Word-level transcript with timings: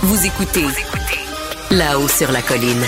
Vous 0.00 0.26
écoutez 0.26 0.64
là-haut 1.72 2.06
sur 2.06 2.30
la 2.30 2.40
colline. 2.40 2.84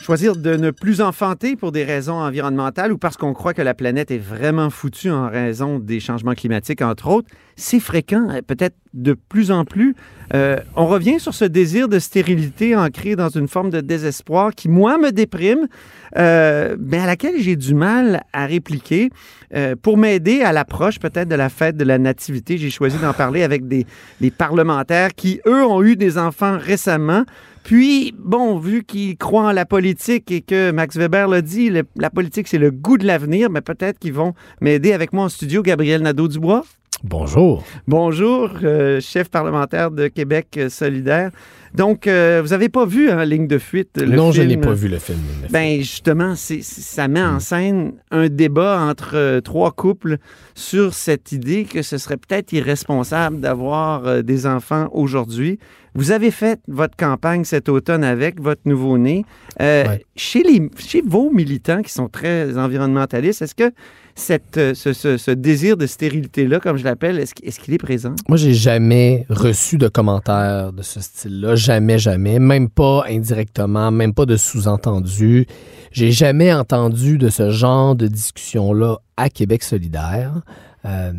Choisir 0.00 0.34
de 0.34 0.56
ne 0.56 0.72
plus 0.72 1.00
enfanter 1.00 1.54
pour 1.54 1.70
des 1.70 1.84
raisons 1.84 2.16
environnementales 2.16 2.92
ou 2.92 2.98
parce 2.98 3.16
qu'on 3.16 3.32
croit 3.32 3.54
que 3.54 3.62
la 3.62 3.74
planète 3.74 4.10
est 4.10 4.18
vraiment 4.18 4.68
foutue 4.68 5.12
en 5.12 5.28
raison 5.28 5.78
des 5.78 6.00
changements 6.00 6.34
climatiques, 6.34 6.82
entre 6.82 7.06
autres, 7.06 7.28
c'est 7.58 7.80
fréquent, 7.80 8.28
euh, 8.30 8.40
peut-être 8.40 8.76
de 8.94 9.14
plus 9.14 9.50
en 9.50 9.64
plus. 9.64 9.94
Euh, 10.34 10.58
on 10.76 10.86
revient 10.86 11.18
sur 11.18 11.34
ce 11.34 11.44
désir 11.44 11.88
de 11.88 11.98
stérilité 11.98 12.76
ancré 12.76 13.16
dans 13.16 13.28
une 13.28 13.48
forme 13.48 13.70
de 13.70 13.80
désespoir 13.80 14.54
qui, 14.54 14.68
moi, 14.68 14.98
me 14.98 15.10
déprime, 15.10 15.68
euh, 16.16 16.76
mais 16.78 16.98
à 16.98 17.06
laquelle 17.06 17.34
j'ai 17.38 17.56
du 17.56 17.74
mal 17.74 18.22
à 18.32 18.46
répliquer. 18.46 19.10
Euh, 19.54 19.74
pour 19.80 19.96
m'aider 19.96 20.42
à 20.42 20.52
l'approche 20.52 20.98
peut-être 20.98 21.28
de 21.28 21.34
la 21.34 21.48
fête 21.48 21.76
de 21.76 21.84
la 21.84 21.98
Nativité, 21.98 22.58
j'ai 22.58 22.70
choisi 22.70 22.98
d'en 22.98 23.12
parler 23.12 23.42
avec 23.42 23.66
des, 23.66 23.86
des 24.20 24.30
parlementaires 24.30 25.14
qui, 25.14 25.40
eux, 25.46 25.64
ont 25.64 25.82
eu 25.82 25.96
des 25.96 26.18
enfants 26.18 26.58
récemment. 26.58 27.24
Puis, 27.64 28.14
bon, 28.18 28.58
vu 28.58 28.84
qu'ils 28.84 29.16
croient 29.16 29.48
en 29.48 29.52
la 29.52 29.66
politique 29.66 30.30
et 30.30 30.40
que 30.40 30.70
Max 30.70 30.96
Weber 30.96 31.28
l'a 31.28 31.42
dit, 31.42 31.70
la 31.96 32.10
politique, 32.10 32.48
c'est 32.48 32.58
le 32.58 32.70
goût 32.70 32.96
de 32.96 33.06
l'avenir, 33.06 33.50
mais 33.50 33.60
peut-être 33.60 33.98
qu'ils 33.98 34.14
vont 34.14 34.34
m'aider 34.60 34.92
avec 34.92 35.12
moi 35.12 35.24
en 35.24 35.28
studio, 35.28 35.62
Gabriel 35.62 36.02
Nadeau-Dubois. 36.02 36.64
Bonjour. 37.04 37.62
Bonjour, 37.86 38.50
euh, 38.64 39.00
chef 39.00 39.28
parlementaire 39.28 39.92
de 39.92 40.08
Québec 40.08 40.48
euh, 40.56 40.68
solidaire. 40.68 41.30
Donc, 41.74 42.06
euh, 42.06 42.40
vous 42.42 42.48
n'avez 42.50 42.68
pas 42.68 42.84
vu 42.86 43.10
hein, 43.10 43.24
Ligne 43.24 43.46
de 43.46 43.58
fuite? 43.58 43.90
le 44.00 44.16
non, 44.16 44.32
je 44.32 44.42
n'ai 44.42 44.56
pas 44.56 44.72
vu 44.72 44.88
le 44.88 44.98
film. 44.98 45.18
mais- 45.42 45.48
Ben 45.50 45.78
justement, 45.80 46.34
c'est, 46.36 46.62
ça 46.62 47.08
met 47.08 47.20
Hmm. 47.22 47.34
en 47.36 47.40
scène 47.40 47.92
un 48.10 48.28
débat 48.28 48.80
entre 48.80 49.12
euh, 49.14 49.40
trois 49.40 49.72
couples 49.72 50.18
sur 50.54 50.94
cette 50.94 51.32
idée 51.32 51.64
que 51.64 51.82
ce 51.82 51.98
serait 51.98 52.16
peut-être 52.16 52.52
irresponsable 52.52 53.40
d'avoir 53.40 54.06
euh, 54.06 54.22
des 54.22 54.46
enfants 54.46 54.88
aujourd'hui. 54.92 55.58
Vous 55.94 56.12
avez 56.12 56.30
fait 56.30 56.60
votre 56.68 56.96
campagne 56.96 57.44
cet 57.44 57.68
automne 57.68 58.04
avec 58.04 58.40
votre 58.40 58.60
nouveau-né. 58.66 59.24
Ouais. 59.58 60.04
chez, 60.14 60.42
les, 60.44 60.70
chez 60.78 61.02
vos 61.04 61.30
militants 61.32 61.82
qui 61.82 61.92
sont 61.92 62.08
très 62.08 62.56
environnementalistes, 62.56 63.42
est-ce 63.42 63.54
que 63.56 63.72
cette, 64.14 64.74
ce, 64.74 64.92
ce- 64.92 65.16
ce 65.16 65.30
désir 65.32 65.76
de 65.76 65.86
stérilité-là, 65.86 66.60
comme 66.60 66.76
je 66.76 66.84
l'appelle, 66.84 67.18
est-ce, 67.18 67.32
est-ce 67.42 67.58
qu'il 67.60 67.74
est 67.74 67.78
présent? 67.78 68.14
Moi, 68.28 68.36
j'ai 68.36 68.52
jamais 68.54 69.26
reçu 69.28 69.78
de 69.78 69.88
commentaires 69.88 70.72
de 70.72 70.82
ce 70.82 71.00
style-là. 71.00 71.54
Jamais, 71.58 71.98
jamais. 71.98 72.38
Même 72.38 72.68
pas 72.68 73.04
indirectement, 73.08 73.90
même 73.90 74.14
pas 74.14 74.26
de 74.26 74.36
sous-entendu. 74.36 75.46
J'ai 75.90 76.12
jamais 76.12 76.52
entendu 76.52 77.18
de 77.18 77.30
ce 77.30 77.50
genre 77.50 77.96
de 77.96 78.06
discussion-là 78.06 78.98
à 79.16 79.28
Québec 79.28 79.64
solidaire. 79.64 80.42
Euh, 80.84 81.12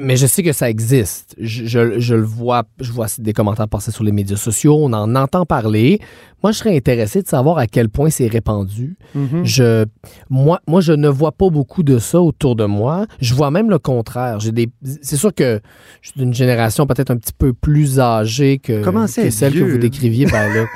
mais 0.00 0.16
je 0.16 0.26
sais 0.26 0.42
que 0.42 0.52
ça 0.52 0.68
existe. 0.70 1.34
Je, 1.38 1.64
je- 1.66 2.00
je 2.00 2.14
le 2.14 2.22
vois, 2.22 2.64
je 2.80 2.90
vois 2.92 3.06
des 3.18 3.32
commentaires 3.32 3.68
passer 3.68 3.90
sur 3.90 4.02
les 4.04 4.12
médias 4.12 4.36
sociaux, 4.36 4.76
on 4.80 4.92
en 4.92 5.14
entend 5.14 5.44
parler. 5.46 6.00
Moi, 6.42 6.52
je 6.52 6.58
serais 6.58 6.74
intéressé 6.76 7.22
de 7.22 7.28
savoir 7.28 7.58
à 7.58 7.66
quel 7.66 7.88
point 7.90 8.08
c'est 8.10 8.26
répandu. 8.26 8.96
Mhm. 9.14 9.44
Je, 9.44 9.84
moi, 10.30 10.60
moi, 10.66 10.80
je 10.80 10.92
ne 10.92 11.08
vois 11.08 11.32
pas 11.32 11.50
beaucoup 11.50 11.82
de 11.82 11.98
ça 11.98 12.20
autour 12.20 12.56
de 12.56 12.64
moi. 12.64 13.06
Je 13.20 13.34
vois 13.34 13.50
même 13.50 13.68
le 13.68 13.78
contraire. 13.78 14.40
J'ai 14.40 14.52
des, 14.52 14.70
c'est 15.02 15.16
sûr 15.16 15.34
que 15.34 15.60
je 16.00 16.10
suis 16.10 16.18
d'une 16.20 16.32
génération 16.34 16.86
peut-être 16.86 17.10
un 17.10 17.16
petit 17.16 17.34
peu 17.36 17.52
plus 17.52 18.00
âgée 18.00 18.58
que, 18.58 18.82
que 19.24 19.30
celle 19.30 19.52
vieux? 19.52 19.66
que 19.66 19.70
vous 19.72 19.78
décriviez. 19.78 20.26
Ben 20.26 20.52
là, 20.54 20.64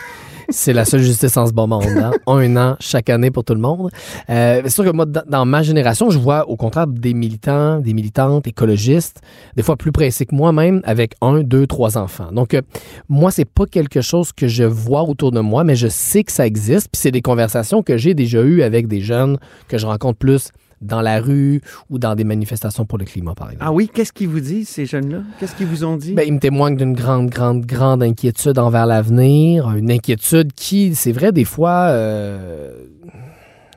c'est 0.49 0.73
la 0.73 0.85
seule 0.85 1.03
justice 1.03 1.37
en 1.37 1.47
ce 1.47 1.53
bon 1.53 1.67
monde. 1.67 1.85
hein. 1.97 2.13
Un 2.27 2.57
an 2.57 2.77
chaque 2.81 3.11
année 3.11 3.31
pour 3.31 3.45
tout 3.45 3.55
le 3.55 3.61
monde. 3.61 3.91
Euh, 4.31 4.61
c'est 4.65 4.71
sûr 4.71 4.85
que 4.85 4.91
moi, 4.91 5.07
dans, 5.07 5.23
dans 5.29 5.45
ma 5.45 5.63
génération, 5.63 6.11
je 6.11 6.19
vois 6.19 6.49
au 6.49 6.57
contraire 6.57 6.87
des 6.87 7.15
militants, 7.15 7.81
des 7.81 7.93
militantes 7.95 8.47
écologistes, 8.47 9.21
des 9.57 9.63
fois 9.63 9.77
plus 9.77 9.93
pressés 9.93 10.27
que 10.27 10.35
moi-même, 10.35 10.81
avec 10.85 11.15
un, 11.21 11.43
deux, 11.43 11.67
trois 11.67 11.99
enfants. 11.99 12.31
Donc, 12.33 12.55
euh, 12.55 12.63
moi, 13.09 13.31
c'est 13.31 13.45
pas 13.45 13.67
quelque 13.67 14.01
chose 14.01 14.33
que 14.33 14.49
je 14.49 14.65
vois 14.65 15.03
autour 15.03 15.31
de 15.33 15.41
moi, 15.41 15.65
mais 15.65 15.77
je 15.77 15.89
sais 15.89 16.25
que 16.25 16.33
ça 16.33 16.47
existe. 16.47 16.89
Puis 16.93 17.01
c'est 17.01 17.11
des 17.11 17.23
conversations 17.23 17.83
que 17.83 17.97
j'ai 17.97 18.15
déjà 18.15 18.43
eues 18.43 18.63
avec 18.63 18.89
des 18.89 19.01
jeunes 19.01 19.39
que 19.69 19.79
je 19.79 19.87
rencontre 19.87 20.19
plus 20.19 20.51
dans 20.85 21.01
la 21.01 21.21
rue 21.21 21.61
ou 21.91 21.99
dans 21.99 22.15
des 22.15 22.25
manifestations 22.25 22.85
pour 22.85 22.99
le 22.99 23.05
climat, 23.05 23.35
par 23.35 23.49
exemple. 23.49 23.65
Ah 23.67 23.73
oui, 23.73 23.91
qu'est-ce 23.93 24.13
qu'ils 24.13 24.29
vous 24.29 24.41
disent, 24.41 24.69
ces 24.69 24.87
jeunes-là? 24.87 25.23
Qu'est-ce 25.41 25.55
qu'ils 25.57 25.67
vous 25.67 25.85
ont 25.85 25.97
dit? 25.97 26.13
Ben, 26.13 26.25
ils 26.27 26.33
me 26.33 26.39
témoignent 26.41 26.77
d'une 26.77 26.95
grande, 26.95 27.31
grande, 27.31 27.65
grande 27.67 28.03
inquiétude 28.03 28.59
envers 28.59 28.87
l'avenir. 28.87 29.71
Une 29.73 29.91
inquiétude 29.91 30.53
qui, 30.55 30.95
c'est 30.95 31.13
vrai, 31.13 31.33
des 31.33 31.45
fois, 31.45 31.87
euh, 31.89 32.73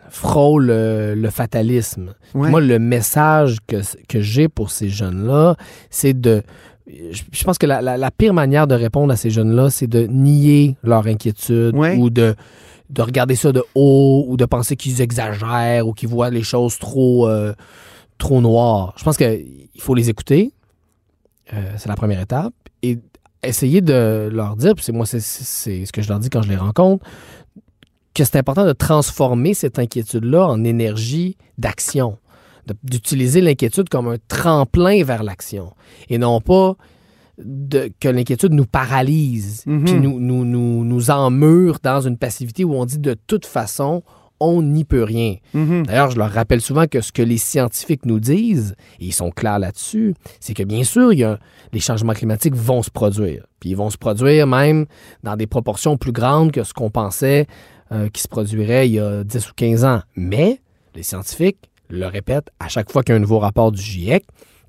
frôle 0.09 0.69
euh, 0.69 1.15
le 1.15 1.29
fatalisme. 1.29 2.13
Ouais. 2.33 2.49
Moi, 2.49 2.61
le 2.61 2.79
message 2.79 3.57
que, 3.67 3.77
que 4.07 4.21
j'ai 4.21 4.47
pour 4.47 4.71
ces 4.71 4.89
jeunes-là, 4.89 5.55
c'est 5.89 6.19
de... 6.19 6.41
Je 7.11 7.21
je 7.33 7.43
pense 7.43 7.57
que 7.57 7.65
la, 7.65 7.81
la- 7.81 7.97
la 7.97 8.11
pire 8.11 8.33
manière 8.33 8.65
de 8.65 8.73
répondre 8.73 9.11
à 9.11 9.17
ces 9.17 9.29
jeunes-là, 9.29 9.69
c'est 9.69 9.87
de 9.87 10.07
nier 10.07 10.77
leur 10.83 11.05
inquiétude 11.05 11.75
Ouais. 11.75 11.97
ou 11.97 12.09
de, 12.09 12.33
de 12.89 13.01
regarder 13.01 13.35
ça 13.35 13.51
de 13.51 13.63
haut 13.75 14.25
ou 14.27 14.37
de 14.37 14.45
penser 14.45 14.75
qu'ils 14.75 15.01
exagèrent 15.01 15.87
ou 15.87 15.93
qu'ils 15.93 16.09
voient 16.09 16.29
les 16.29 16.43
choses 16.43 16.77
trop, 16.77 17.27
euh, 17.27 17.53
noires. 18.29 18.93
Je 18.97 19.03
pense 19.03 19.17
qu'il 19.17 19.69
faut 19.79 19.93
les 19.93 20.09
écouter. 20.09 20.53
Euh, 21.53 21.73
c'est 21.77 21.89
la 21.89 21.95
première 21.95 22.19
étape. 22.21 22.53
Et 22.81 22.99
essayer 23.43 23.81
de 23.81 24.29
leur 24.31 24.55
dire, 24.55 24.73
puis 24.75 24.83
c'est 24.83 24.91
moi, 24.91 25.05
c'est- 25.05 25.19
ce 25.21 25.91
que 25.91 26.01
je 26.01 26.09
leur 26.09 26.19
dis 26.19 26.29
quand 26.29 26.41
je 26.41 26.49
les 26.49 26.55
rencontre, 26.57 27.05
que 28.13 28.23
c'est 28.23 28.37
important 28.37 28.65
de 28.65 28.73
transformer 28.73 29.53
cette 29.53 29.77
inquiétude-là 29.77 30.47
en 30.47 30.63
énergie 30.63 31.37
d'action, 31.57 32.17
d'utiliser 32.83 33.41
l'inquiétude 33.41 33.89
comme 33.89 34.07
un 34.07 34.17
tremplin 34.27 35.03
vers 35.03 35.23
l'action, 35.23 35.73
et 36.09 36.17
non 36.17 36.41
pas 36.41 36.75
de- 37.37 37.91
que 37.99 38.07
l'inquiétude 38.09 38.53
nous 38.53 38.65
paralyse, 38.65 39.63
Mhm. 39.65 39.83
puis 39.85 39.93
nous, 39.95 40.19
nous, 40.19 40.43
nous, 40.45 40.83
nous 40.83 41.11
emmure 41.11 41.79
dans 41.83 42.01
une 42.01 42.17
passivité 42.17 42.63
où 42.63 42.73
on 42.73 42.85
dit 42.85 42.99
de 42.99 43.15
toute 43.27 43.45
façon, 43.45 44.03
on 44.39 44.61
n'y 44.61 44.83
peut 44.83 45.03
rien. 45.03 45.35
Mhm. 45.55 45.87
D'ailleurs, 45.87 46.11
je 46.11 46.17
leur 46.19 46.31
rappelle 46.31 46.61
souvent 46.61 46.85
que 46.85 47.01
ce 47.01 47.11
que 47.11 47.23
les 47.23 47.37
scientifiques 47.37 48.05
nous 48.05 48.19
disent, 48.19 48.75
et 48.99 49.05
ils 49.05 49.11
sont 49.13 49.31
clairs 49.31 49.57
là-dessus, 49.57 50.13
c'est 50.39 50.53
que 50.53 50.61
bien 50.63 50.83
sûr, 50.83 51.11
il 51.11 51.19
y 51.19 51.23
a, 51.23 51.39
les 51.73 51.79
changements 51.79 52.13
climatiques 52.13 52.53
vont 52.55 52.83
se 52.83 52.91
produire. 52.91 53.45
Puis 53.59 53.71
ils 53.71 53.75
vont 53.75 53.89
se 53.89 53.97
produire 53.97 54.45
même 54.45 54.85
dans 55.23 55.35
des 55.35 55.47
proportions 55.47 55.97
plus 55.97 56.11
grandes 56.11 56.51
que 56.51 56.63
ce 56.63 56.73
qu'on 56.73 56.91
pensait 56.91 57.47
euh, 57.91 58.09
qui 58.09 58.21
se 58.21 58.27
produirait 58.27 58.87
il 58.87 58.93
y 58.95 58.99
a 58.99 59.23
10 59.23 59.49
ou 59.49 59.53
15 59.55 59.85
ans. 59.85 60.01
Mais 60.15 60.59
les 60.93 61.03
scientifiques 61.03 61.69
le 61.89 62.05
répètent 62.05 62.49
à 62.59 62.67
chaque 62.67 62.91
fois 62.91 63.01
qu'il 63.01 63.13
y 63.13 63.15
a 63.15 63.17
un 63.17 63.21
nouveau 63.21 63.39
rapport 63.39 63.71
du 63.71 63.81
GIEC, 63.81 64.23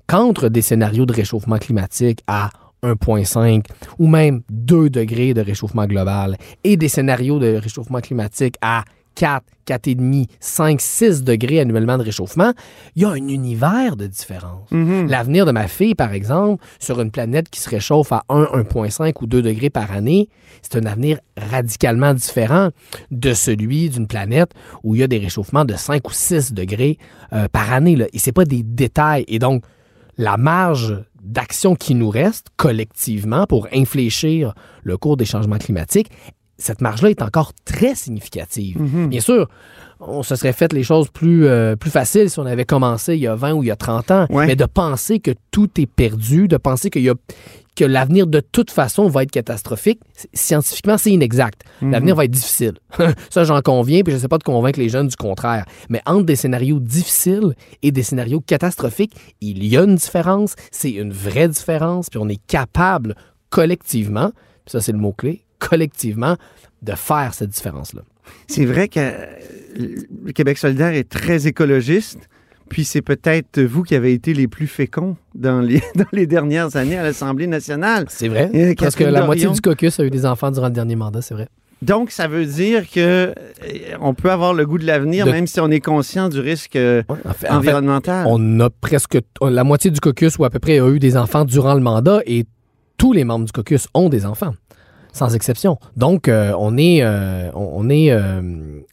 qu'entre 0.09 0.49
des 0.49 0.63
scénarios 0.63 1.05
de 1.05 1.13
réchauffement 1.13 1.59
climatique 1.59 2.23
à 2.25 2.49
1,5 2.81 3.63
ou 3.99 4.07
même 4.07 4.41
2 4.49 4.89
degrés 4.89 5.35
de 5.35 5.41
réchauffement 5.41 5.85
global 5.85 6.35
et 6.63 6.77
des 6.77 6.87
scénarios 6.87 7.37
de 7.37 7.55
réchauffement 7.55 7.99
climatique 7.99 8.55
à 8.61 8.83
4, 9.15 9.43
4,5, 9.67 10.27
5, 10.39 10.81
6 10.81 11.23
degrés 11.23 11.59
annuellement 11.59 11.97
de 11.97 12.03
réchauffement, 12.03 12.53
il 12.95 13.03
y 13.03 13.05
a 13.05 13.09
un 13.09 13.15
univers 13.27 13.97
de 13.97 14.07
différence. 14.07 14.71
Mhm. 14.71 15.07
L'avenir 15.07 15.45
de 15.45 15.51
ma 15.51 15.67
fille, 15.67 15.93
par 15.93 16.13
exemple, 16.13 16.63
sur 16.79 17.01
une 17.01 17.11
planète 17.11 17.49
qui 17.49 17.59
se 17.59 17.69
réchauffe 17.69 18.11
à 18.11 18.23
1, 18.29 18.47
1,5 18.53 19.13
ou 19.21 19.27
2 19.27 19.41
degrés 19.41 19.69
par 19.69 19.91
année, 19.91 20.29
c'est 20.63 20.77
un 20.77 20.85
avenir 20.85 21.19
radicalement 21.37 22.13
différent 22.13 22.69
de 23.11 23.33
celui 23.33 23.89
d'une 23.89 24.07
planète 24.07 24.53
où 24.83 24.95
il 24.95 25.01
y 25.01 25.03
a 25.03 25.07
des 25.07 25.19
réchauffements 25.19 25.65
de 25.65 25.75
5 25.75 26.07
ou 26.07 26.13
6 26.13 26.53
degrés 26.53 26.97
euh, 27.33 27.47
par 27.51 27.71
année. 27.73 27.95
Là. 27.95 28.05
Et 28.13 28.19
ce 28.19 28.31
pas 28.31 28.45
des 28.45 28.63
détails. 28.63 29.25
Et 29.27 29.37
donc, 29.37 29.63
la 30.19 30.35
marge 30.35 31.01
d'action 31.23 31.75
qui 31.75 31.95
nous 31.95 32.09
reste 32.09 32.47
collectivement 32.57 33.47
pour 33.47 33.67
infléchir 33.73 34.53
le 34.83 34.97
cours 34.97 35.15
des 35.15 35.23
changements 35.23 35.57
climatiques, 35.57 36.11
cette 36.57 36.81
marge-là 36.81 37.09
est 37.09 37.21
encore 37.21 37.53
très 37.63 37.95
significative. 37.95 38.81
Mhm. 38.81 39.07
Bien 39.07 39.21
sûr, 39.21 39.47
on 40.01 40.21
se 40.21 40.35
serait 40.35 40.51
fait 40.51 40.73
les 40.73 40.83
choses 40.83 41.07
plus, 41.09 41.47
euh, 41.47 41.77
plus 41.77 41.89
faciles 41.89 42.29
si 42.29 42.37
on 42.37 42.45
avait 42.45 42.65
commencé 42.65 43.15
il 43.15 43.21
y 43.21 43.27
a 43.27 43.35
20 43.35 43.53
ou 43.53 43.63
il 43.63 43.67
y 43.67 43.71
a 43.71 43.77
30 43.77 44.11
ans. 44.11 44.27
Ouais. 44.29 44.45
Mais 44.45 44.57
de 44.57 44.65
penser 44.65 45.19
que 45.19 45.31
tout 45.51 45.69
est 45.79 45.85
perdu, 45.85 46.49
de 46.49 46.57
penser 46.57 46.89
qu'il 46.89 47.03
y 47.03 47.09
a 47.09 47.15
que 47.79 47.85
l'avenir 47.85 48.27
de 48.27 48.41
toute 48.41 48.71
façon 48.71 49.07
va 49.07 49.23
être 49.23 49.31
catastrophique, 49.31 50.01
scientifiquement, 50.33 50.97
c'est 50.97 51.11
inexact. 51.11 51.63
Mhm. 51.81 51.91
L'avenir 51.91 52.15
va 52.15 52.25
être 52.25 52.31
difficile. 52.31 52.73
Ça, 53.29 53.45
j'en 53.45 53.61
conviens, 53.61 54.01
puis 54.03 54.11
je 54.11 54.17
ne 54.17 54.21
sais 54.21 54.27
pas 54.27 54.37
de 54.37 54.43
convaincre 54.43 54.79
les 54.79 54.89
jeunes 54.89 55.07
du 55.07 55.15
contraire. 55.15 55.63
Mais 55.87 56.01
entre 56.05 56.25
des 56.25 56.35
scénarios 56.35 56.81
difficiles 56.81 57.55
et 57.81 57.91
des 57.91 58.03
scénarios 58.03 58.41
catastrophiques, 58.41 59.15
il 59.39 59.65
y 59.65 59.77
a 59.77 59.83
une 59.83 59.95
différence, 59.95 60.55
c'est 60.71 60.91
une 60.91 61.13
vraie 61.13 61.47
différence, 61.47 62.09
puis 62.09 62.19
on 62.21 62.27
est 62.27 62.45
capable 62.47 63.15
collectivement, 63.49 64.31
puis 64.65 64.73
ça 64.73 64.81
c'est 64.81 64.91
le 64.91 64.97
mot-clé, 64.97 65.45
collectivement, 65.59 66.35
de 66.81 66.95
faire 66.95 67.33
cette 67.33 67.51
différence-là. 67.51 68.01
C'est 68.47 68.65
vrai 68.65 68.89
que 68.89 68.99
euh, 68.99 69.25
le 70.25 70.33
Québec 70.33 70.57
solidaire 70.57 70.93
est 70.93 71.07
très 71.07 71.47
écologiste, 71.47 72.29
puis 72.69 72.85
c'est 72.85 73.01
peut-être 73.01 73.61
vous 73.61 73.83
qui 73.83 73.95
avez 73.95 74.13
été 74.13 74.33
les 74.33 74.47
plus 74.47 74.67
féconds 74.67 75.17
dans 75.35 75.59
les, 75.59 75.81
dans 75.95 76.05
les 76.13 76.27
dernières 76.27 76.75
années 76.75 76.97
à 76.97 77.03
l'Assemblée 77.03 77.47
nationale. 77.47 78.05
C'est 78.09 78.27
vrai. 78.27 78.49
Et 78.53 78.75
Parce 78.75 78.95
que 78.95 79.03
la 79.03 79.25
moitié 79.25 79.49
du 79.49 79.59
caucus 79.61 79.99
a 79.99 80.03
eu 80.05 80.09
des 80.09 80.25
enfants 80.25 80.51
durant 80.51 80.67
le 80.67 80.73
dernier 80.73 80.95
mandat, 80.95 81.21
c'est 81.21 81.33
vrai. 81.33 81.47
Donc, 81.81 82.11
ça 82.11 82.27
veut 82.27 82.45
dire 82.45 82.89
que 82.89 82.99
euh, 82.99 83.33
on 84.01 84.13
peut 84.13 84.29
avoir 84.31 84.53
le 84.53 84.65
goût 84.65 84.77
de 84.77 84.85
l'avenir, 84.85 85.25
De- 85.25 85.31
même 85.31 85.47
si 85.47 85.61
on 85.61 85.71
est 85.71 85.79
conscient 85.79 86.27
du 86.27 86.39
risque 86.41 86.75
euh, 86.75 87.03
En 87.07 87.15
fait, 87.15 87.27
en 87.29 87.33
fait, 87.33 87.49
environnemental. 87.49 88.25
on 88.29 88.59
a 88.59 88.69
presque 88.69 89.17
la 89.41 89.63
moitié 89.63 89.89
du 89.89 90.01
caucus 90.01 90.37
ou 90.37 90.43
à 90.43 90.49
peu 90.49 90.59
près 90.59 90.79
a 90.79 90.89
eu 90.89 90.99
des 90.99 91.15
enfants 91.15 91.45
durant 91.45 91.73
le 91.75 91.79
mandat 91.79 92.19
et 92.25 92.45
tous 92.97 93.13
les 93.13 93.23
membres 93.23 93.45
du 93.45 93.51
caucus 93.53 93.87
ont 93.93 94.09
des 94.09 94.25
enfants. 94.25 94.53
Sans 95.13 95.33
exception. 95.35 95.77
Donc, 95.97 96.27
euh, 96.27 96.53
on 96.57 96.77
est, 96.77 96.99
euh, 97.01 97.49
on, 97.55 97.89
est, 97.89 98.11
euh, 98.11 98.41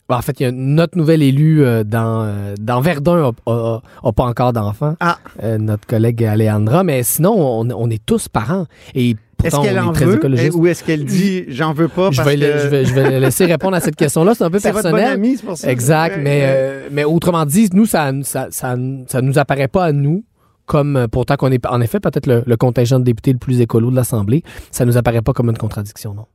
en 0.08 0.22
fait, 0.22 0.40
il 0.40 0.42
y 0.44 0.46
a 0.46 0.52
notre 0.52 0.96
nouvel 0.96 1.22
élu 1.22 1.62
dans, 1.84 2.54
dans 2.60 2.80
Verdun 2.80 3.32
a, 3.46 3.50
a- 3.50 3.82
a 4.02 4.12
pas 4.12 4.24
encore 4.24 4.52
d'enfant, 4.52 4.94
Ah, 5.00 5.18
notre 5.58 5.86
collègue 5.86 6.24
Alejandra, 6.24 6.84
mais 6.84 7.02
sinon, 7.02 7.34
on, 7.36 7.70
on 7.70 7.90
est 7.90 8.04
tous 8.04 8.28
parents. 8.28 8.66
Et 8.94 9.16
est-ce 9.44 9.60
qu'elle 9.60 9.78
en 9.78 9.92
veut? 9.92 10.14
écologiste. 10.16 10.54
ou 10.56 10.66
est-ce 10.66 10.82
qu'elle 10.82 11.04
dit 11.04 11.44
j'en 11.48 11.74
veux 11.74 11.88
pas 11.88 12.10
Je 12.10 12.22
vais, 12.22 12.36
le- 12.36 12.46
que 12.54 12.58
je, 12.58 12.68
vais, 12.68 12.84
je 12.86 12.94
vais 12.94 13.20
laisser 13.20 13.44
répondre 13.44 13.76
à 13.76 13.80
cette 13.80 13.94
question-là. 13.96 14.34
C'est 14.34 14.44
un 14.44 14.50
peu 14.50 14.58
c'est 14.58 14.70
votre 14.72 14.84
bonne 14.84 14.92
personnel. 14.94 15.18
amie, 15.18 15.36
c'est 15.36 15.46
pour 15.46 15.56
ça. 15.58 15.70
Exact, 15.70 16.18
mais, 16.22 16.40
euh, 16.44 16.88
mais 16.90 17.04
autrement 17.04 17.44
dit, 17.44 17.68
nous, 17.74 17.84
ça, 17.84 18.10
ça, 18.22 18.48
ça, 18.50 18.74
ça 19.06 19.20
nous 19.22 19.38
apparaît 19.38 19.68
pas 19.68 19.84
à 19.84 19.92
nous 19.92 20.24
comme, 20.66 20.96
euh, 20.96 21.06
pourtant 21.08 21.36
qu'on 21.36 21.50
est 21.50 21.64
en 21.66 21.80
effet 21.80 22.00
peut-être 22.00 22.26
le, 22.26 22.42
le 22.46 22.56
contingent 22.56 22.98
de 22.98 23.04
députés 23.04 23.32
le 23.32 23.38
plus 23.38 23.60
écolo 23.60 23.90
de 23.90 23.96
l'Assemblée, 23.96 24.42
ça 24.70 24.84
nous 24.84 24.96
apparaît 24.96 25.22
pas 25.22 25.32
comme 25.32 25.48
une 25.48 25.58
contradiction, 25.58 26.12
non? 26.14 26.26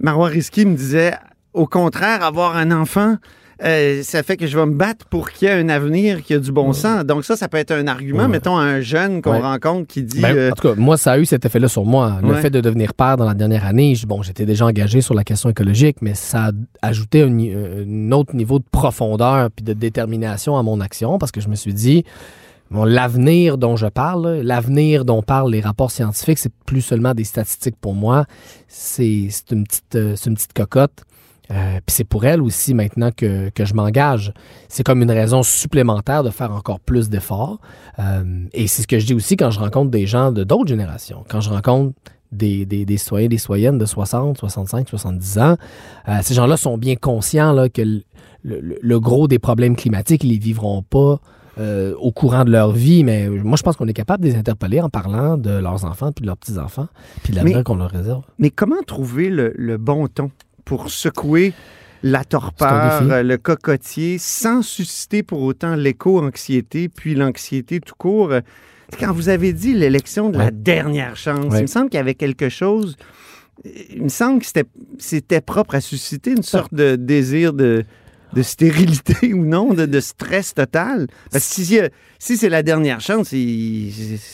Marois 0.00 0.28
Risky 0.28 0.66
me 0.66 0.74
disait, 0.76 1.14
au 1.52 1.66
contraire, 1.66 2.22
avoir 2.24 2.56
un 2.56 2.70
enfant, 2.70 3.16
euh, 3.64 4.02
ça 4.02 4.22
fait 4.24 4.36
que 4.36 4.46
je 4.48 4.58
vais 4.58 4.66
me 4.66 4.74
battre 4.74 5.06
pour 5.06 5.30
qu'il 5.30 5.46
y 5.48 5.50
ait 5.50 5.54
un 5.54 5.68
avenir 5.68 6.22
qui 6.22 6.34
a 6.34 6.38
du 6.40 6.50
bon 6.50 6.72
sens. 6.72 7.04
Donc 7.04 7.24
ça, 7.24 7.36
ça 7.36 7.48
peut 7.48 7.56
être 7.56 7.70
un 7.70 7.86
argument, 7.86 8.22
Ouais. 8.24 8.28
mettons, 8.28 8.56
à 8.56 8.62
un 8.62 8.80
jeune 8.80 9.22
qu'on 9.22 9.32
Ouais. 9.32 9.38
rencontre 9.40 9.86
qui 9.86 10.02
dit... 10.02 10.20
Ben, 10.20 10.36
euh, 10.36 10.50
En 10.50 10.54
tout 10.54 10.68
cas, 10.68 10.74
moi, 10.76 10.96
ça 10.96 11.12
a 11.12 11.18
eu 11.18 11.24
cet 11.24 11.44
effet-là 11.44 11.68
sur 11.68 11.84
moi. 11.84 12.18
Le 12.22 12.34
fait 12.34 12.50
de 12.50 12.60
devenir 12.60 12.94
père 12.94 13.16
dans 13.16 13.24
la 13.26 13.34
dernière 13.34 13.64
année, 13.64 13.94
je- 13.94 14.06
bon, 14.06 14.22
j'étais 14.22 14.44
déjà 14.44 14.66
engagé 14.66 15.00
sur 15.00 15.14
la 15.14 15.22
question 15.24 15.50
écologique, 15.50 15.98
mais 16.02 16.14
ça 16.14 16.46
a 16.82 16.86
ajouté 16.88 17.22
un 17.22 18.12
autre 18.12 18.34
niveau 18.34 18.58
de 18.58 18.64
profondeur 18.70 19.50
puis 19.54 19.64
de 19.64 19.72
détermination 19.72 20.58
à 20.58 20.62
mon 20.62 20.80
action 20.80 21.18
parce 21.18 21.30
que 21.32 21.40
je 21.40 21.48
me 21.48 21.54
suis 21.54 21.74
dit, 21.74 22.04
l'avenir 22.82 23.56
dont 23.56 23.76
je 23.76 23.86
parle, 23.86 24.40
l'avenir 24.40 25.04
dont 25.04 25.22
parlent 25.22 25.52
les 25.52 25.60
rapports 25.60 25.92
scientifiques, 25.92 26.38
c'est 26.38 26.52
plus 26.66 26.80
seulement 26.80 27.14
des 27.14 27.22
statistiques 27.22 27.76
pour 27.80 27.94
moi, 27.94 28.24
c'est 28.66 29.28
c'est 29.30 29.52
une 29.52 29.64
petite, 29.64 29.94
euh, 29.94 30.16
une 30.26 30.34
petite 30.34 30.52
cocotte. 30.52 31.04
Euh, 31.50 31.78
puis 31.84 31.94
c'est 31.94 32.04
pour 32.04 32.24
elle 32.24 32.42
aussi 32.42 32.72
maintenant 32.74 33.10
que, 33.14 33.50
je 33.56 33.74
m'engage. 33.74 34.32
C'est 34.68 34.82
comme 34.82 35.02
une 35.02 35.10
raison 35.10 35.42
supplémentaire 35.42 36.24
de 36.24 36.30
faire 36.30 36.50
encore 36.50 36.80
plus 36.80 37.10
d'efforts. 37.10 37.60
Euh, 37.98 38.46
et 38.52 38.66
c'est 38.66 38.82
ce 38.82 38.86
que 38.86 38.98
je 38.98 39.06
dis 39.06 39.14
aussi 39.14 39.36
quand 39.36 39.50
je 39.50 39.60
rencontre 39.60 39.90
des 39.90 40.06
gens 40.06 40.32
de 40.32 40.42
d'autres 40.42 40.68
générations. 40.68 41.22
Quand 41.28 41.42
je 41.42 41.50
rencontre 41.50 41.92
des, 42.32 42.64
des, 42.64 42.84
des 42.84 42.96
citoyens, 42.96 43.28
des 43.28 43.38
citoyennes 43.38 43.78
de 43.78 43.84
60, 43.84 44.38
65, 44.38 44.88
70 44.88 45.38
ans, 45.38 45.56
ces 46.22 46.34
gens-là 46.34 46.56
sont 46.56 46.78
bien 46.78 46.96
conscients 46.96 47.54
que 47.72 48.02
le 48.42 49.00
gros 49.00 49.28
des 49.28 49.38
problèmes 49.38 49.76
climatiques, 49.76 50.24
ils 50.24 50.30
les 50.30 50.38
vivront 50.38 50.82
pas 50.82 51.20
euh, 51.58 51.94
au 51.98 52.10
courant 52.12 52.44
de 52.44 52.50
leur 52.50 52.72
vie, 52.72 53.04
mais 53.04 53.28
moi, 53.28 53.56
je 53.56 53.62
pense 53.62 53.76
qu'on 53.76 53.86
est 53.86 53.92
capable 53.92 54.24
de 54.24 54.28
les 54.30 54.36
interpeller 54.36 54.80
en 54.80 54.88
parlant 54.88 55.36
de 55.36 55.50
leurs 55.50 55.84
enfants, 55.84 56.10
puis 56.12 56.22
de 56.22 56.26
leurs 56.26 56.36
petits-enfants, 56.36 56.88
puis 57.22 57.32
de 57.32 57.36
l'avenir 57.36 57.62
qu'on 57.64 57.76
leur 57.76 57.90
réserve. 57.90 58.22
Mais 58.38 58.50
comment 58.50 58.82
trouver 58.86 59.30
le, 59.30 59.52
le 59.56 59.76
bon 59.76 60.08
ton 60.08 60.30
pour 60.64 60.90
secouer 60.90 61.52
la 62.02 62.24
torpeur, 62.24 63.22
le 63.22 63.36
cocotier, 63.38 64.18
sans 64.18 64.62
susciter 64.62 65.22
pour 65.22 65.40
autant 65.42 65.74
l'éco-anxiété, 65.74 66.88
puis 66.88 67.14
l'anxiété 67.14 67.80
tout 67.80 67.94
court? 67.96 68.32
Quand 69.00 69.12
vous 69.12 69.28
avez 69.28 69.52
dit 69.52 69.74
l'élection 69.74 70.30
de 70.30 70.38
la 70.38 70.50
dernière 70.50 71.16
chance, 71.16 71.46
Ouais. 71.52 71.58
il 71.60 71.62
me 71.62 71.66
semble 71.66 71.88
qu'il 71.88 71.98
y 71.98 72.00
avait 72.00 72.14
quelque 72.14 72.48
chose... 72.48 72.96
Il 73.94 74.02
me 74.02 74.08
semble 74.08 74.40
que 74.40 74.46
c'était- 74.46 74.68
c'était 74.98 75.40
propre 75.40 75.76
à 75.76 75.80
susciter 75.80 76.32
une 76.32 76.42
sorte 76.42 76.74
de 76.74 76.96
désir 76.96 77.52
de, 77.52 77.84
de 78.34 78.42
stérilité 78.42 79.32
ou 79.34 79.44
non, 79.44 79.74
de, 79.74 79.86
de 79.86 80.00
stress 80.00 80.54
total? 80.54 81.06
Parce 81.30 81.48
que 81.48 81.62
si, 81.62 81.78
si 82.18 82.36
c'est 82.36 82.48
la 82.48 82.62
dernière 82.62 83.00
chance, 83.00 83.32
il, 83.32 83.92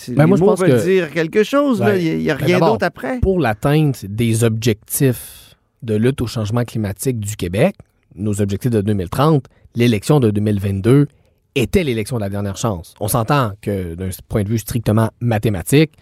Ben, 0.09 0.25
les 0.25 0.27
moi, 0.27 0.37
je 0.37 0.41
mots 0.43 0.47
pense 0.51 0.61
veulent 0.61 0.71
que- 0.81 0.85
dire 0.85 1.11
quelque 1.11 1.43
chose. 1.45 1.81
là. 1.81 1.87
Ouais. 1.87 2.03
Il 2.05 2.19
n'y 2.19 2.31
a, 2.31 2.35
Ben, 2.37 2.45
rien 2.47 2.59
d'autre 2.61 2.85
après. 2.85 3.21
pour 3.21 3.39
l'atteinte 3.41 4.05
des 4.07 4.45
objectifs 4.45 5.57
de 5.83 5.95
lutte 5.95 6.21
au 6.21 6.27
changement 6.27 6.65
climatique 6.65 7.19
du 7.21 7.37
Québec, 7.37 7.75
nos 8.15 8.41
objectifs 8.41 8.71
de 8.71 8.81
2030, 8.81 9.47
l'élection 9.77 10.21
de 10.21 10.31
2022 10.31 11.07
était 11.55 11.83
l'élection 11.85 12.17
de 12.17 12.21
la 12.23 12.29
dernière 12.29 12.57
chance. 12.57 12.95
On 13.01 13.09
s'entend 13.09 13.53
que 13.61 13.95
d'un 13.95 14.11
point 14.29 14.43
de 14.45 14.49
vue 14.49 14.59
strictement 14.59 15.11
mathématique, 15.21 15.93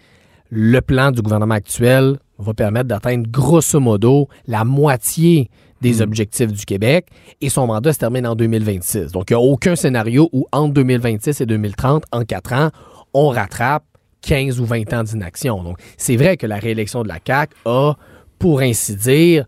le 0.51 0.79
plan 0.81 1.11
du 1.11 1.21
gouvernement 1.21 1.55
actuel 1.55 2.17
va 2.39 2.53
permettre 2.53 2.87
d'atteindre 2.87 3.29
grosso 3.29 3.79
modo 3.79 4.27
la 4.47 4.63
moitié 4.63 5.49
des 5.81 5.99
Mm. 5.99 6.01
objectifs 6.01 6.51
du 6.53 6.65
Québec 6.65 7.07
et 7.41 7.49
son 7.49 7.67
mandat 7.67 7.93
se 7.93 7.99
termine 7.99 8.25
en 8.27 8.35
2026. 8.35 9.11
Donc, 9.11 9.29
il 9.29 9.33
n'y 9.33 9.41
a 9.41 9.45
aucun 9.45 9.75
scénario 9.75 10.29
où 10.33 10.45
entre 10.51 10.73
2026 10.73 11.41
et 11.41 11.45
2030, 11.45 12.03
en 12.11 12.23
quatre 12.25 12.53
ans, 12.53 12.69
on 13.13 13.29
rattrape 13.29 13.83
15 14.21 14.59
ou 14.59 14.65
20 14.65 14.91
ans 14.93 15.03
d'inaction. 15.03 15.63
Donc, 15.63 15.77
c'est 15.97 16.17
vrai 16.17 16.35
que 16.37 16.45
la 16.45 16.57
réélection 16.57 17.03
de 17.03 17.07
la 17.07 17.19
CAQ 17.25 17.53
a, 17.65 17.93
pour 18.37 18.59
ainsi 18.61 18.95
dire, 18.95 19.45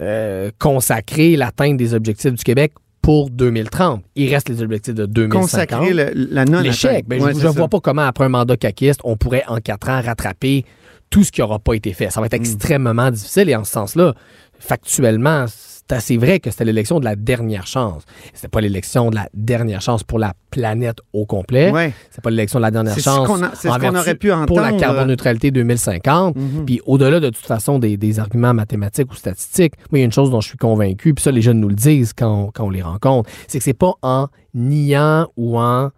euh, 0.00 0.50
consacré 0.58 1.36
l'atteinte 1.36 1.76
des 1.76 1.94
objectifs 1.94 2.32
du 2.32 2.42
Québec 2.42 2.72
pour 3.02 3.28
2030. 3.30 4.02
Il 4.16 4.32
reste 4.32 4.48
les 4.48 4.62
objectifs 4.62 4.94
de 4.94 5.04
2050. 5.04 5.42
Consacrer 5.42 5.92
le- 5.92 6.26
la 6.30 6.46
non 6.46 6.60
L'échec. 6.60 7.04
Ben, 7.06 7.20
je 7.20 7.46
ne 7.46 7.52
vois 7.52 7.68
pas 7.68 7.80
comment, 7.80 8.02
après 8.02 8.24
un 8.24 8.30
mandat 8.30 8.56
caquiste, 8.56 9.00
on 9.04 9.16
pourrait 9.18 9.44
en 9.46 9.58
quatre 9.58 9.90
ans 9.90 10.00
rattraper 10.00 10.64
tout 11.10 11.22
ce 11.22 11.30
qui 11.30 11.42
n'aura 11.42 11.58
pas 11.58 11.74
été 11.74 11.92
fait. 11.92 12.10
Ça 12.10 12.20
va 12.20 12.26
être 12.26 12.34
extrêmement 12.34 13.10
difficile 13.10 13.50
et 13.50 13.54
en 13.54 13.62
ce 13.64 13.72
sens-là, 13.72 14.14
factuellement, 14.58 15.44
c'est 15.88 15.96
assez 15.96 16.16
vrai 16.16 16.40
que 16.40 16.50
c'était 16.50 16.64
l'élection 16.64 16.98
de 16.98 17.04
la 17.04 17.14
dernière 17.16 17.66
chance. 17.66 18.02
C'était 18.32 18.48
pas 18.48 18.60
l'élection 18.60 19.10
de 19.10 19.16
la 19.16 19.28
dernière 19.34 19.82
chance 19.82 20.02
pour 20.02 20.18
la 20.18 20.32
planète 20.50 20.98
au 21.12 21.26
complet. 21.26 21.70
Ouais. 21.70 21.92
C'est 22.10 22.22
pas 22.22 22.30
l'élection 22.30 22.58
de 22.58 22.62
la 22.62 22.70
dernière 22.70 22.94
ce 22.94 23.00
chance 23.00 23.28
a- 23.42 23.68
en 23.68 23.78
vertu- 23.92 23.98
aurait 23.98 24.14
pu 24.14 24.30
pour 24.46 24.60
la 24.60 24.68
entendre. 24.68 24.80
carboneutralité 24.80 25.50
2050. 25.50 26.36
Mhm. 26.36 26.64
Puis 26.64 26.80
au-delà 26.86 27.20
de 27.20 27.28
toute 27.28 27.44
façon 27.44 27.78
des, 27.78 27.96
des 27.96 28.18
arguments 28.18 28.54
mathématiques 28.54 29.12
ou 29.12 29.14
statistiques, 29.14 29.74
moi, 29.90 29.98
il 29.98 30.00
y 30.00 30.02
a 30.02 30.06
une 30.06 30.12
chose 30.12 30.30
dont 30.30 30.40
je 30.40 30.48
suis 30.48 30.58
convaincu, 30.58 31.12
puis 31.12 31.22
ça, 31.22 31.30
les 31.30 31.42
jeunes 31.42 31.60
nous 31.60 31.68
le 31.68 31.74
disent 31.74 32.12
quand 32.14 32.44
on, 32.46 32.50
quand 32.50 32.64
on 32.64 32.70
les 32.70 32.82
rencontre, 32.82 33.28
c'est 33.46 33.58
que 33.58 33.64
c'est 33.64 33.74
pas 33.74 33.92
en 34.02 34.28
niant 34.54 35.26
ou 35.36 35.58
en 35.58 35.90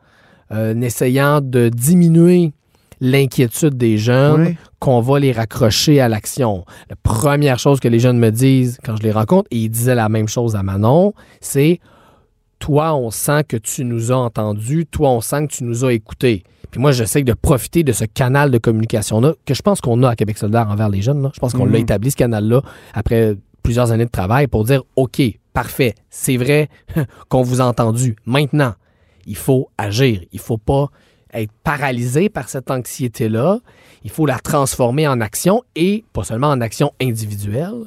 euh, 0.52 0.80
essayant 0.80 1.40
de 1.40 1.68
diminuer 1.68 2.52
l'inquiétude 3.00 3.74
des 3.74 3.98
jeunes 3.98 4.56
qu'on 4.78 5.00
va 5.00 5.18
les 5.18 5.32
raccrocher 5.32 6.00
à 6.00 6.08
l'action. 6.08 6.64
La 6.88 6.96
première 6.96 7.58
chose 7.58 7.80
que 7.80 7.88
les 7.88 7.98
jeunes 7.98 8.18
me 8.18 8.30
disent 8.30 8.78
quand 8.84 8.96
je 8.96 9.02
les 9.02 9.12
rencontre, 9.12 9.48
et 9.50 9.58
ils 9.58 9.68
disaient 9.68 9.94
la 9.94 10.08
même 10.08 10.28
chose 10.28 10.56
à 10.56 10.62
Manon, 10.62 11.12
c'est 11.40 11.80
toi, 12.58 12.94
on 12.94 13.10
sent 13.10 13.44
que 13.44 13.56
tu 13.56 13.84
nous 13.84 14.12
as 14.12 14.16
entendus, 14.16 14.86
toi, 14.86 15.10
on 15.10 15.20
sent 15.20 15.46
que 15.46 15.52
tu 15.52 15.64
nous 15.64 15.84
as 15.84 15.92
écoutés. 15.92 16.42
Puis 16.70 16.80
moi, 16.80 16.92
j'essaie 16.92 17.22
de 17.22 17.32
profiter 17.32 17.84
de 17.84 17.92
ce 17.92 18.04
canal 18.04 18.50
de 18.50 18.58
communication-là 18.58 19.34
que 19.44 19.54
je 19.54 19.62
pense 19.62 19.80
qu'on 19.80 20.02
a 20.02 20.10
à 20.10 20.16
Québec 20.16 20.38
solidaire 20.38 20.68
envers 20.68 20.88
les 20.88 21.02
jeunes. 21.02 21.22
là. 21.22 21.30
Je 21.34 21.40
pense 21.40 21.52
qu'on 21.52 21.66
l'a 21.66 21.78
établi, 21.78 22.10
ce 22.10 22.16
canal-là, 22.16 22.62
après 22.92 23.36
plusieurs 23.62 23.92
années 23.92 24.04
de 24.04 24.10
travail 24.10 24.46
pour 24.46 24.64
dire, 24.64 24.82
OK, 24.96 25.20
parfait, 25.52 25.94
c'est 26.10 26.36
vrai 26.36 26.68
qu'on 27.28 27.42
vous 27.42 27.60
a 27.60 27.64
entendu. 27.64 28.16
Maintenant, 28.26 28.74
il 29.26 29.36
faut 29.36 29.70
agir. 29.76 30.20
Il 30.32 30.38
faut 30.38 30.58
pas 30.58 30.90
être 31.40 31.52
paralysé 31.64 32.28
par 32.28 32.48
cette 32.48 32.70
anxiété-là. 32.70 33.58
Il 34.04 34.10
faut 34.10 34.26
la 34.26 34.38
transformer 34.38 35.06
en 35.08 35.20
action 35.20 35.62
et 35.74 36.04
pas 36.12 36.24
seulement 36.24 36.48
en 36.48 36.60
action 36.60 36.92
individuelle, 37.00 37.84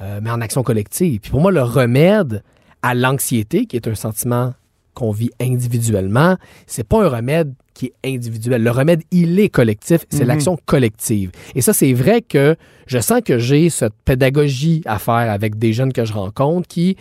euh, 0.00 0.20
mais 0.22 0.30
en 0.30 0.40
action 0.40 0.62
collective. 0.62 1.20
Puis 1.20 1.30
pour 1.30 1.40
moi, 1.40 1.52
le 1.52 1.62
remède 1.62 2.42
à 2.82 2.94
l'anxiété, 2.94 3.66
qui 3.66 3.76
est 3.76 3.86
un 3.86 3.94
sentiment 3.94 4.54
qu'on 4.94 5.10
vit 5.10 5.30
individuellement, 5.40 6.36
c'est 6.66 6.86
pas 6.86 7.04
un 7.04 7.08
remède 7.08 7.54
qui 7.74 7.86
est 7.86 8.14
individuel. 8.14 8.62
Le 8.62 8.70
remède, 8.70 9.02
il 9.10 9.40
est 9.40 9.48
collectif, 9.48 10.04
c'est 10.10 10.20
Mhm. 10.22 10.26
l'action 10.28 10.58
collective. 10.66 11.30
Et 11.54 11.62
ça, 11.62 11.72
c'est 11.72 11.92
vrai 11.94 12.20
que 12.20 12.56
je 12.92 12.98
sens 12.98 13.20
que 13.24 13.38
j'ai 13.38 13.70
cette 13.70 13.94
pédagogie 14.04 14.82
à 14.84 14.98
faire 14.98 15.30
avec 15.30 15.58
des 15.58 15.72
jeunes 15.72 15.92
que 15.92 16.04
je 16.04 16.12
rencontre 16.12 16.68
qui, 16.68 16.96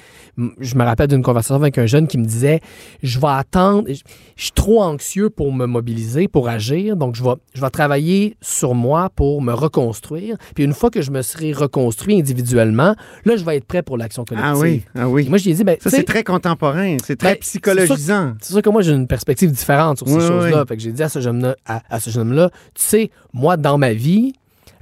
je 0.59 0.75
me 0.75 0.83
rappelle 0.83 1.07
d'une 1.07 1.21
conversation 1.21 1.55
avec 1.55 1.77
un 1.77 1.85
jeune 1.85 2.07
qui 2.07 2.17
me 2.17 2.25
disait, 2.25 2.61
je 3.03 3.19
vais 3.19 3.27
attendre, 3.27 3.87
je, 3.89 3.95
je 4.35 4.43
suis 4.43 4.51
trop 4.53 4.81
anxieux 4.81 5.29
pour 5.29 5.51
me 5.53 5.65
mobiliser, 5.65 6.27
pour 6.27 6.47
agir, 6.49 6.95
donc 6.95 7.15
je 7.15 7.23
vais, 7.23 7.33
je 7.53 7.61
vais 7.61 7.69
travailler 7.69 8.35
sur 8.41 8.73
moi 8.73 9.09
pour 9.15 9.41
me 9.41 9.53
reconstruire. 9.53 10.37
Puis 10.55 10.63
une 10.63 10.73
fois 10.73 10.89
que 10.89 11.01
je 11.01 11.11
me 11.11 11.21
serai 11.21 11.51
reconstruit 11.53 12.17
individuellement, 12.19 12.95
là, 13.25 13.35
je 13.35 13.43
vais 13.43 13.57
être 13.57 13.65
prêt 13.65 13.81
pour 13.83 13.97
l'action 13.97 14.23
collective. 14.25 14.51
Ah 14.55 14.57
oui, 14.57 14.83
ah 14.95 15.01
Et 15.01 15.05
oui. 15.05 15.27
moi, 15.29 15.37
je 15.37 15.43
lui 15.45 15.51
ai 15.51 15.55
dit, 15.55 15.63
ben, 15.63 15.77
Ça, 15.81 15.89
c'est 15.89 16.03
très 16.03 16.23
contemporain. 16.23 16.97
C'est 17.05 17.15
très 17.17 17.33
Ben, 17.33 17.39
psychologisant. 17.39 18.33
c'est 18.41 18.53
sûr 18.53 18.61
que 18.61 18.69
moi, 18.69 18.81
j'ai 18.81 18.93
une 18.93 19.07
perspective 19.07 19.51
différente 19.51 19.97
sur 19.97 20.07
ces 20.07 20.15
Oui, 20.15 20.21
choses-là. 20.21 20.61
oui. 20.61 20.67
Fait 20.67 20.77
que 20.77 20.81
j'ai 20.81 20.91
dit 20.91 21.03
à 21.03 21.09
ce 21.09 21.19
jeune-là, 21.19 21.55
à, 21.65 21.81
à 21.89 21.99
ce 21.99 22.09
jeune-là, 22.09 22.49
tu 22.73 22.83
sais, 22.83 23.11
moi, 23.33 23.57
dans 23.57 23.77
ma 23.77 23.93
vie, 23.93 24.33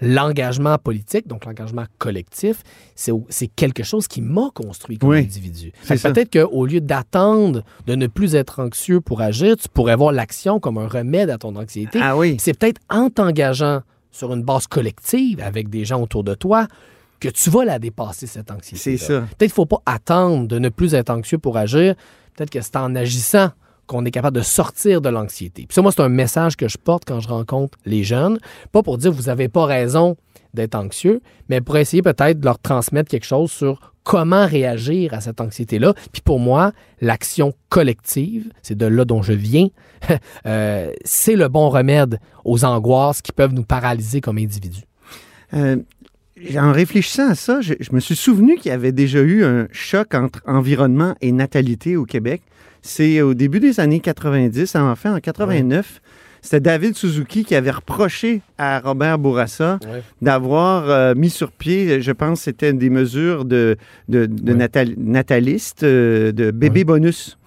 l'engagement 0.01 0.77
politique, 0.77 1.27
donc 1.27 1.45
l'engagement 1.45 1.85
collectif, 1.97 2.63
c'est 2.95 3.47
quelque 3.55 3.83
chose 3.83 4.07
qui 4.07 4.21
m'a 4.21 4.49
construit 4.53 4.97
comme 4.97 5.09
Oui, 5.09 5.19
individu. 5.19 5.71
Peut-être 5.87 6.31
qu'au 6.31 6.65
lieu 6.65 6.81
d'attendre 6.81 7.63
de 7.87 7.95
ne 7.95 8.07
plus 8.07 8.35
être 8.35 8.59
anxieux 8.59 9.01
pour 9.01 9.21
agir, 9.21 9.57
tu 9.57 9.67
pourrais 9.69 9.95
voir 9.95 10.11
l'action 10.11 10.59
comme 10.59 10.77
un 10.77 10.87
remède 10.87 11.29
à 11.29 11.37
ton 11.37 11.55
anxiété. 11.55 11.99
Ah 12.01 12.17
oui. 12.17 12.37
C'est 12.39 12.57
peut-être 12.57 12.81
en 12.89 13.09
t'engageant 13.09 13.81
sur 14.11 14.33
une 14.33 14.43
base 14.43 14.67
collective 14.67 15.39
avec 15.41 15.69
des 15.69 15.85
gens 15.85 16.01
autour 16.01 16.23
de 16.23 16.33
toi 16.33 16.67
que 17.19 17.29
tu 17.29 17.49
vas 17.49 17.65
la 17.65 17.79
dépasser, 17.79 18.27
cette 18.27 18.49
anxiété. 18.49 18.97
C'est 18.97 18.97
ça. 18.97 19.19
Peut-être 19.21 19.37
qu'il 19.37 19.47
ne 19.47 19.51
faut 19.51 19.65
pas 19.65 19.81
attendre 19.85 20.47
de 20.47 20.57
ne 20.57 20.69
plus 20.69 20.93
être 20.93 21.09
anxieux 21.09 21.37
pour 21.37 21.57
agir. 21.57 21.95
Peut-être 22.35 22.49
que 22.49 22.61
c'est 22.61 22.77
en 22.77 22.95
agissant 22.95 23.49
qu'on 23.89 24.05
est 24.05 24.11
capable 24.11 24.37
de 24.37 24.43
sortir 24.43 25.01
de 25.01 25.09
l'anxiété. 25.09 25.65
Puis 25.67 25.73
ça, 25.73 25.81
moi, 25.81 25.91
c'est 25.91 26.01
un 26.01 26.09
message 26.09 26.55
que 26.55 26.67
je 26.67 26.77
porte 26.77 27.03
quand 27.05 27.19
je 27.19 27.27
rencontre 27.27 27.77
les 27.85 28.03
jeunes. 28.03 28.37
Pas 28.71 28.83
pour 28.83 28.99
dire 28.99 29.11
vous 29.11 29.23
n'avez 29.23 29.49
pas 29.49 29.65
raison 29.65 30.15
d'être 30.53 30.75
anxieux, 30.75 31.21
mais 31.49 31.59
pour 31.59 31.75
essayer 31.77 32.01
peut-être 32.01 32.39
de 32.39 32.45
leur 32.45 32.59
transmettre 32.59 33.09
quelque 33.09 33.25
chose 33.25 33.51
sur 33.51 33.93
comment 34.03 34.45
réagir 34.45 35.13
à 35.13 35.21
cette 35.21 35.41
anxiété-là. 35.41 35.93
Puis 36.11 36.21
pour 36.21 36.39
moi, 36.39 36.71
l'action 37.01 37.53
collective, 37.69 38.51
c'est 38.61 38.77
de 38.77 38.85
là 38.85 39.05
dont 39.05 39.21
je 39.21 39.33
viens, 39.33 39.67
euh, 40.45 40.91
c'est 41.03 41.35
le 41.35 41.47
bon 41.47 41.69
remède 41.69 42.19
aux 42.45 42.65
angoisses 42.65 43.21
qui 43.21 43.31
peuvent 43.31 43.53
nous 43.53 43.63
paralyser 43.63 44.21
comme 44.21 44.37
individus. 44.37 44.83
Euh, 45.53 45.77
en 46.55 46.71
réfléchissant 46.71 47.29
à 47.29 47.35
ça, 47.35 47.61
je, 47.61 47.73
je 47.79 47.91
me 47.91 47.99
suis 47.99 48.15
souvenu 48.15 48.55
qu'il 48.55 48.69
y 48.69 48.73
avait 48.73 48.91
déjà 48.91 49.19
eu 49.19 49.43
un 49.43 49.67
choc 49.71 50.13
entre 50.13 50.41
environnement 50.45 51.15
et 51.21 51.31
natalité 51.31 51.97
au 51.97 52.05
Québec. 52.05 52.43
C'est 52.81 53.21
au 53.21 53.33
début 53.33 53.59
des 53.59 53.79
années 53.79 53.99
90, 53.99 54.75
enfin 54.75 55.15
en 55.15 55.19
89. 55.19 56.01
C'était 56.41 56.61
David 56.61 56.95
Suzuki 56.95 57.43
qui 57.43 57.53
avait 57.53 57.71
reproché 57.71 58.41
à 58.57 58.79
Robert 58.79 59.19
Bourassa 59.19 59.77
Ouais. 59.83 60.01
d'avoir 60.21 60.89
euh, 60.89 61.13
mis 61.13 61.29
sur 61.29 61.51
pied, 61.51 62.01
je 62.01 62.11
pense, 62.13 62.41
c'était 62.41 62.71
des 62.71 62.89
mesures 62.89 63.43
de, 63.43 63.75
de, 64.07 64.25
de 64.25 64.53
Ouais. 64.53 64.57
natal- 64.57 64.95
natalistes, 64.97 65.83
euh, 65.83 66.31
de 66.31 66.51
bébé 66.51 66.85
bonus. 66.85 67.37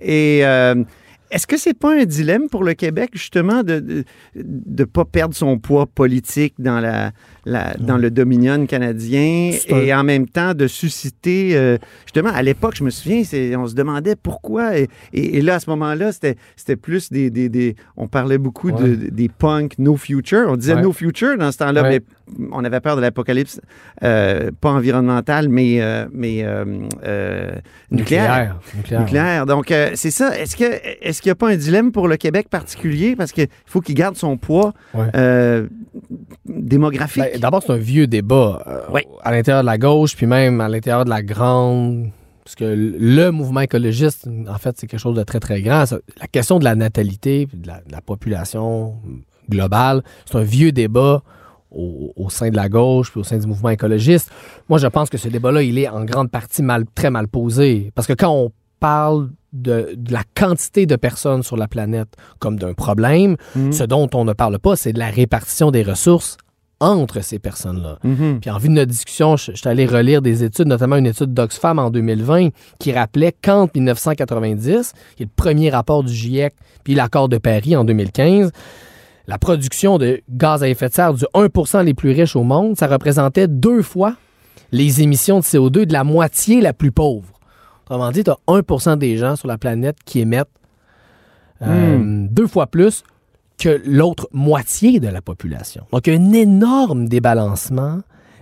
Et 0.00 0.40
euh, 0.46 0.82
est-ce 1.30 1.46
que 1.46 1.58
c'est 1.58 1.78
pas 1.78 1.92
un 2.00 2.06
dilemme 2.06 2.48
pour 2.48 2.64
le 2.64 2.72
Québec, 2.72 3.10
justement, 3.12 3.62
de 3.62 4.04
ne 4.34 4.84
pas 4.84 5.04
perdre 5.04 5.34
son 5.34 5.58
poids 5.58 5.84
politique 5.86 6.54
dans, 6.58 6.80
la, 6.80 7.10
la- 7.48 7.74
dans 7.78 7.96
le 7.96 8.10
Dominion 8.10 8.66
canadien 8.66 9.50
un- 9.70 9.76
et 9.76 9.94
en 9.94 10.04
même 10.04 10.26
temps 10.28 10.54
de 10.54 10.66
susciter, 10.66 11.56
euh, 11.56 11.78
justement, 12.04 12.30
à 12.34 12.42
l'époque, 12.42 12.74
je 12.76 12.84
me 12.84 12.90
souviens, 12.90 13.22
on 13.58 13.66
se 13.66 13.74
demandait 13.74 14.16
pourquoi. 14.16 14.78
Et, 14.78 14.88
et- 15.12 15.38
et 15.38 15.40
là, 15.42 15.54
à 15.56 15.60
ce 15.60 15.70
moment-là, 15.70 16.12
c'était 16.12 16.76
plus 16.76 17.10
des, 17.10 17.30
des, 17.30 17.48
des- 17.48 17.74
On 17.96 18.06
parlait 18.08 18.38
beaucoup 18.38 18.70
de, 18.70 18.94
des 19.10 19.28
punks 19.28 19.78
no 19.78 19.96
future. 19.96 20.46
On 20.48 20.56
disait 20.56 20.74
Ouais. 20.74 20.82
no 20.82 20.92
future 20.92 21.36
dans 21.38 21.50
ce 21.52 21.58
temps-là, 21.58 21.82
Ouais. 21.82 22.00
mais 22.38 22.46
on 22.52 22.62
avait 22.64 22.80
peur 22.80 22.96
de 22.96 23.00
l'apocalypse, 23.00 23.60
euh, 24.02 24.50
pas 24.60 24.70
environnemental, 24.70 25.48
mais, 25.48 25.80
euh, 25.80 26.06
mais 26.12 26.44
nucléaire. 27.90 28.58
Nucléaire. 28.76 29.00
Nucléaire. 29.00 29.46
Donc, 29.46 29.72
c'est 29.94 30.10
ça. 30.10 30.38
Est-ce 30.38 30.56
que 30.56 30.64
est-ce 31.00 31.22
qu'il 31.22 31.28
n'y 31.30 31.32
a 31.32 31.36
pas 31.36 31.48
un 31.50 31.56
dilemme 31.56 31.92
pour 31.92 32.06
le 32.08 32.16
Québec 32.16 32.48
particulier? 32.50 33.16
Parce 33.16 33.32
qu'il 33.32 33.48
faut 33.66 33.80
qu'il 33.80 33.94
garde 33.94 34.16
son 34.16 34.36
poids 34.36 34.74
démographique. 36.46 37.22
Ben, 37.32 37.37
D'abord, 37.40 37.62
c'est 37.62 37.72
un 37.72 37.76
vieux 37.76 38.06
débat 38.06 38.62
euh, 38.66 39.00
à 39.22 39.30
l'intérieur 39.32 39.62
de 39.62 39.66
la 39.66 39.78
gauche, 39.78 40.16
puis 40.16 40.26
même 40.26 40.60
à 40.60 40.68
l'intérieur 40.68 41.04
de 41.04 41.10
la 41.10 41.22
grande. 41.22 42.10
Parce 42.44 42.54
que 42.54 42.64
le 42.64 43.30
mouvement 43.30 43.60
écologiste, 43.60 44.26
en 44.48 44.56
fait, 44.58 44.76
c'est 44.78 44.86
quelque 44.86 45.00
chose 45.00 45.16
de 45.16 45.22
très, 45.22 45.38
très 45.40 45.60
grand. 45.60 45.84
La 46.20 46.26
question 46.26 46.58
de 46.58 46.64
la 46.64 46.74
natalité, 46.74 47.46
puis 47.46 47.58
de 47.58 47.66
la, 47.66 47.80
de 47.86 47.92
la 47.92 48.00
population 48.00 48.94
globale, 49.50 50.02
c'est 50.24 50.38
un 50.38 50.42
vieux 50.42 50.72
débat 50.72 51.22
au, 51.70 52.12
au 52.16 52.30
sein 52.30 52.48
de 52.48 52.56
la 52.56 52.68
gauche, 52.70 53.10
puis 53.10 53.20
au 53.20 53.24
sein 53.24 53.36
du 53.36 53.46
mouvement 53.46 53.68
écologiste. 53.70 54.30
Moi, 54.70 54.78
je 54.78 54.86
pense 54.86 55.10
que 55.10 55.18
ce 55.18 55.28
débat-là, 55.28 55.62
il 55.62 55.78
est 55.78 55.88
en 55.88 56.04
grande 56.06 56.30
partie 56.30 56.62
mal, 56.62 56.84
très 56.94 57.10
mal 57.10 57.28
posé. 57.28 57.92
Parce 57.94 58.06
que 58.06 58.14
quand 58.14 58.30
on 58.32 58.50
parle 58.80 59.28
de, 59.52 59.92
de 59.96 60.12
la 60.12 60.22
quantité 60.34 60.86
de 60.86 60.96
personnes 60.96 61.42
sur 61.42 61.56
la 61.58 61.68
planète 61.68 62.08
comme 62.38 62.58
d'un 62.58 62.72
problème, 62.74 63.36
Mhm. 63.56 63.72
ce 63.72 63.84
dont 63.84 64.08
on 64.14 64.24
ne 64.24 64.32
parle 64.32 64.58
pas, 64.58 64.76
c'est 64.76 64.92
de 64.94 64.98
la 64.98 65.10
répartition 65.10 65.70
des 65.70 65.82
ressources 65.82 66.38
entre 66.80 67.22
ces 67.22 67.38
personnes-là. 67.38 67.98
Mhm. 68.04 68.40
Puis 68.40 68.50
en 68.50 68.58
vue 68.58 68.68
de 68.68 68.74
notre 68.74 68.90
discussion, 68.90 69.36
je, 69.36 69.52
je 69.52 69.56
suis 69.56 69.68
allé 69.68 69.86
relire 69.86 70.22
des 70.22 70.44
études, 70.44 70.68
notamment 70.68 70.96
une 70.96 71.06
étude 71.06 71.34
d'Oxfam 71.34 71.78
en 71.78 71.90
2020, 71.90 72.50
qui 72.78 72.92
rappelait 72.92 73.34
qu'entre 73.42 73.72
1990, 73.74 74.92
qui 75.16 75.22
est 75.22 75.26
le 75.26 75.32
premier 75.34 75.70
rapport 75.70 76.04
du 76.04 76.12
GIEC, 76.12 76.54
puis 76.84 76.94
l'accord 76.94 77.28
de 77.28 77.38
Paris 77.38 77.76
en 77.76 77.84
2015, 77.84 78.52
la 79.26 79.38
production 79.38 79.98
de 79.98 80.22
gaz 80.30 80.62
à 80.62 80.68
effet 80.68 80.88
de 80.88 80.94
serre 80.94 81.14
du 81.14 81.24
1% 81.34 81.84
les 81.84 81.94
plus 81.94 82.12
riches 82.12 82.34
au 82.34 82.44
monde, 82.44 82.76
ça 82.76 82.86
représentait 82.86 83.46
deux 83.46 83.82
fois 83.82 84.14
les 84.72 85.02
émissions 85.02 85.38
de 85.38 85.44
CO2 85.44 85.84
de 85.84 85.92
la 85.92 86.04
moitié 86.04 86.60
la 86.60 86.72
plus 86.72 86.92
pauvre. 86.92 87.28
Autrement 87.84 88.10
dit, 88.10 88.24
tu 88.24 88.30
as 88.30 88.38
1 88.46 88.96
des 88.96 89.16
gens 89.16 89.36
sur 89.36 89.48
la 89.48 89.58
planète 89.58 89.96
qui 90.04 90.20
émettent 90.20 90.48
euh, 91.62 92.26
deux 92.30 92.46
fois 92.46 92.66
plus 92.66 93.02
que 93.58 93.82
l'autre 93.84 94.28
moitié 94.32 95.00
de 95.00 95.08
la 95.08 95.20
population. 95.20 95.84
Donc, 95.92 96.06
il 96.06 96.14
y 96.14 96.16
a 96.16 96.20
un 96.20 96.32
énorme 96.32 97.08
débalancement 97.08 98.00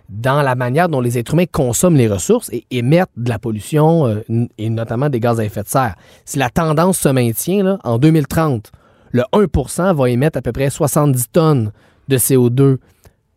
dans 0.08 0.42
la 0.42 0.54
manière 0.54 0.88
dont 0.88 1.00
les 1.00 1.18
êtres 1.18 1.34
humains 1.34 1.46
consomment 1.50 1.96
les 1.96 2.08
ressources 2.08 2.48
et 2.52 2.64
émettent 2.70 3.10
de 3.16 3.28
la 3.28 3.38
pollution 3.38 4.06
euh, 4.06 4.46
et 4.56 4.70
notamment 4.70 5.08
des 5.08 5.18
gaz 5.18 5.40
à 5.40 5.44
effet 5.44 5.62
de 5.62 5.68
serre. 5.68 5.96
Si 6.24 6.38
la 6.38 6.48
tendance 6.48 6.98
se 6.98 7.08
maintient, 7.08 7.64
là, 7.64 7.78
en 7.82 7.98
2030, 7.98 8.70
le 9.10 9.22
1% 9.32 9.94
va 9.94 10.10
émettre 10.10 10.38
à 10.38 10.42
peu 10.42 10.52
près 10.52 10.70
70 10.70 11.30
tonnes 11.32 11.72
de 12.08 12.18
CO2 12.18 12.76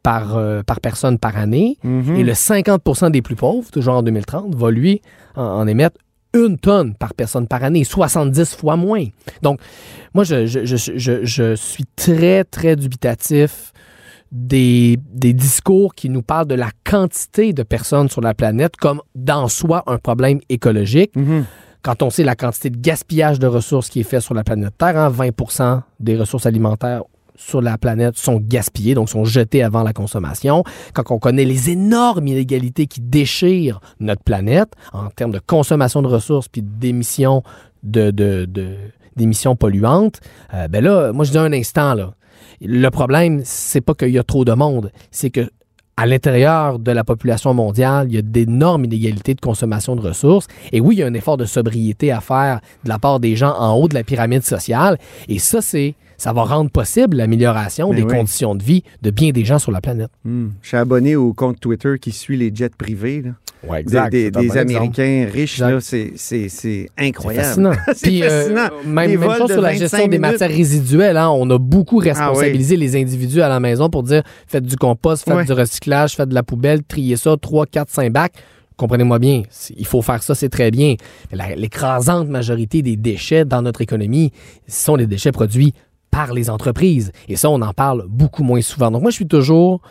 par, 0.03 0.37
euh, 0.37 0.61
par 0.63 0.79
personne 0.79 1.17
par 1.17 1.37
année. 1.37 1.77
Mhm. 1.83 2.15
Et 2.17 2.23
le 2.23 2.33
50% 2.33 3.09
des 3.09 3.21
plus 3.21 3.35
pauvres, 3.35 3.69
toujours 3.71 3.95
en 3.95 4.03
2030, 4.03 4.53
va 4.55 4.69
lui 4.69 5.01
en, 5.35 5.43
en 5.43 5.67
émettre 5.67 5.97
une 6.33 6.57
tonne 6.57 6.93
par 6.95 7.13
personne 7.13 7.47
par 7.47 7.63
année, 7.63 7.83
70 7.83 8.55
fois 8.55 8.75
moins. 8.75 9.05
Donc, 9.41 9.59
moi, 10.13 10.23
je, 10.23 10.45
je- 10.45 10.65
je- 10.65 10.75
je- 10.95 11.25
je 11.25 11.55
suis 11.55 11.85
très, 11.95 12.43
très 12.43 12.75
dubitatif 12.75 13.71
des, 14.31 14.97
des 15.11 15.33
discours 15.33 15.95
qui 15.95 16.09
nous 16.09 16.21
parlent 16.21 16.45
de 16.47 16.55
la 16.55 16.69
quantité 16.87 17.51
de 17.53 17.63
personnes 17.63 18.09
sur 18.09 18.21
la 18.21 18.33
planète 18.35 18.75
comme 18.77 19.01
dans 19.15 19.47
soi 19.47 19.83
un 19.87 19.97
problème 19.97 20.39
écologique. 20.49 21.15
Mhm. 21.15 21.45
Quand 21.81 22.03
on 22.03 22.09
sait 22.09 22.23
la 22.23 22.35
quantité 22.35 22.69
de 22.69 22.77
gaspillage 22.77 23.39
de 23.39 23.47
ressources 23.47 23.89
qui 23.89 24.01
est 24.01 24.03
fait 24.03 24.19
sur 24.19 24.33
la 24.35 24.43
planète 24.43 24.73
Terre, 24.77 24.97
hein, 24.97 25.09
20% 25.09 25.81
des 25.99 26.15
ressources 26.17 26.45
alimentaires 26.45 27.03
sur 27.39 27.61
la 27.61 27.77
planète 27.77 28.17
sont 28.17 28.37
gaspillées, 28.37 28.93
donc 28.95 29.09
sont 29.09 29.23
jetées 29.23 29.63
avant 29.63 29.81
la 29.83 29.93
consommation. 29.93 30.63
Quand 30.93 31.09
on 31.09 31.19
connaît 31.19 31.45
les 31.45 31.69
énormes 31.69 32.27
inégalités 32.27 32.85
qui 32.85 32.99
déchirent 32.99 33.79
notre 34.01 34.23
planète 34.23 34.73
en 34.91 35.07
termes 35.09 35.31
de 35.31 35.39
consommation 35.39 36.01
de 36.01 36.07
ressources 36.07 36.49
puis 36.49 36.61
d'émissions 36.61 37.41
de- 37.83 38.11
d'émissions 39.15 39.55
polluantes, 39.55 40.19
euh, 40.53 40.67
ben 40.67 40.83
là, 40.83 41.13
moi 41.13 41.23
je 41.23 41.31
dis 41.31 41.37
un 41.37 41.53
instant 41.53 41.93
là. 41.93 42.13
Le 42.61 42.89
problème, 42.89 43.41
c'est 43.45 43.79
pas 43.81 43.93
qu'il 43.93 44.09
y 44.09 44.19
a 44.19 44.23
trop 44.23 44.43
de 44.43 44.51
monde, 44.53 44.91
c'est 45.11 45.29
que 45.29 45.49
à 46.01 46.05
l'intérieur 46.05 46.79
de 46.79 46.91
la 46.91 47.03
population 47.03 47.53
mondiale, 47.53 48.07
il 48.09 48.15
y 48.15 48.17
a 48.17 48.21
d'énormes 48.21 48.85
inégalités 48.85 49.33
de 49.33 49.41
consommation 49.41 49.97
de 49.97 50.01
ressources. 50.01 50.47
Et 50.71 50.79
oui, 50.79 50.95
il 50.95 50.99
y 50.99 51.03
a 51.03 51.07
un 51.07 51.13
effort 51.13 51.35
de 51.35 51.43
sobriété 51.43 52.11
à 52.11 52.21
faire 52.21 52.61
de 52.85 52.89
la 52.89 52.99
part 52.99 53.19
des 53.19 53.35
gens 53.35 53.53
en 53.59 53.73
haut 53.75 53.89
de 53.89 53.95
la 53.95 54.03
pyramide 54.03 54.43
sociale. 54.43 54.97
Et 55.27 55.39
ça, 55.39 55.61
c'est, 55.61 55.95
ça 56.17 56.31
va 56.31 56.43
rendre 56.43 56.69
possible 56.71 57.17
l'amélioration 57.17 57.89
Ben 57.89 57.97
des 57.97 58.03
oui. 58.03 58.15
conditions 58.15 58.55
de 58.55 58.63
vie 58.63 58.83
de 59.01 59.09
bien 59.11 59.31
des 59.31 59.43
gens 59.43 59.59
sur 59.59 59.71
la 59.73 59.81
planète. 59.81 60.09
Mhm. 60.23 60.53
Je 60.61 60.67
suis 60.69 60.77
abonné 60.77 61.17
au 61.17 61.33
compte 61.33 61.59
Twitter 61.59 61.95
qui 61.99 62.11
suit 62.13 62.37
les 62.37 62.49
jets 62.55 62.69
privés. 62.77 63.21
là. 63.23 63.31
Ouais, 63.67 63.83
Des- 63.83 64.09
des, 64.09 64.31
des 64.31 64.57
Américains 64.57 65.27
riches, 65.29 65.55
Exact. 65.55 65.69
là, 65.71 65.81
c'est- 65.81 66.13
c'est 66.15 66.47
c'est 66.47 66.87
C'est 66.97 67.07
incroyable. 67.09 67.45
fascinant. 67.45 67.71
C'est 67.93 68.07
Puis, 68.07 68.23
euh, 68.23 68.29
fascinant. 68.43 68.69
même, 68.85 69.19
même 69.19 69.31
chose 69.37 69.51
sur 69.51 69.59
la 69.61 69.71
25 69.71 69.79
gestion 69.79 70.07
des 70.07 70.17
matières 70.17 70.49
résiduelles. 70.49 71.17
hein. 71.17 71.27
On 71.31 71.49
a 71.49 71.57
beaucoup 71.57 71.99
Ah 71.99 72.05
responsabilisé 72.05 72.77
les 72.77 72.95
individus 72.95 73.41
à 73.41 73.49
la 73.49 73.59
maison 73.59 73.89
pour 73.89 74.03
dire 74.03 74.23
faites 74.47 74.63
du 74.63 74.77
compost, 74.77 75.25
faites 75.25 75.35
Ouais. 75.35 75.43
du 75.43 75.51
recyclage, 75.51 75.88
faites 76.15 76.29
de 76.29 76.33
la 76.35 76.43
poubelle, 76.43 76.83
triez 76.83 77.15
ça, 77.17 77.35
3, 77.39 77.65
4, 77.65 77.89
5 77.89 78.11
bacs. 78.11 78.33
Comprenez-moi 78.77 79.19
bien, 79.19 79.43
il 79.75 79.85
faut 79.85 80.01
faire 80.01 80.23
ça, 80.23 80.35
c'est 80.35 80.47
très 80.49 80.71
bien. 80.71 80.95
L'écrasante 81.55 82.27
majorité 82.29 82.81
des 82.81 82.95
déchets 82.95 83.45
dans 83.45 83.61
notre 83.61 83.81
économie 83.81 84.31
sont 84.67 84.95
les 84.95 85.07
déchets 85.07 85.31
produits 85.31 85.73
par 86.11 86.33
les 86.33 86.49
entreprises. 86.49 87.11
Et 87.27 87.35
ça, 87.35 87.49
on 87.49 87.61
en 87.61 87.73
parle 87.73 88.05
beaucoup 88.07 88.43
moins 88.43 88.61
souvent. 88.61 88.89
Donc 88.91 89.01
moi, 89.01 89.11
je 89.11 89.15
suis 89.15 89.27
toujours... 89.27 89.81